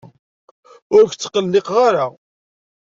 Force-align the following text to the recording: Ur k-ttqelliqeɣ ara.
Ur 0.95 1.03
k-ttqelliqeɣ 1.07 1.77
ara. 1.87 2.05